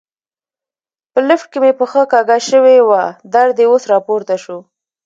[1.13, 3.03] په لفټ کې مې پښه کږه شوې وه،
[3.33, 4.57] درد یې اوس را پورته شو.